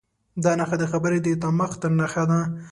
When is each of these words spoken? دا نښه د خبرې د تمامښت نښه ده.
دا 0.43 0.51
نښه 0.59 0.75
د 0.81 0.85
خبرې 0.91 1.17
د 1.21 1.27
تمامښت 1.41 1.81
نښه 1.99 2.23
ده. 2.29 2.39